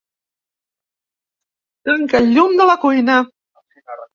Tanca 1.91 2.23
el 2.23 2.33
llum 2.33 2.59
de 2.63 2.69
la 2.71 2.79
cuina. 2.87 3.21